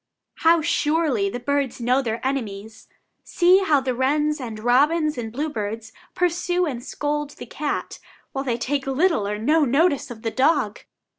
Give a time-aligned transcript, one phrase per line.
[0.37, 2.87] How surely the birds know their enemies!
[3.23, 7.99] See how the wrens and robins and bluebirds pursue and scold the cat,
[8.31, 10.79] while they take little or no notice of the dog!